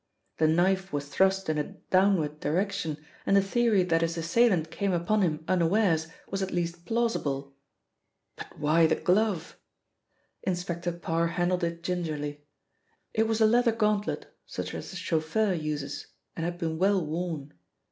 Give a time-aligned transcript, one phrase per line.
[0.39, 4.93] The knife was thrust in a downward direction, and the theory that his assailant came
[4.93, 7.53] upon him unawares was at least plausible.
[8.35, 9.59] But why the glove?
[10.41, 12.43] Inspector Parr handled it gingerly.
[13.13, 17.53] It was a leather gauntlet, such as a chauffeur uses, and had been well worn.